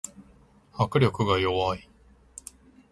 [0.79, 1.87] 握力が弱い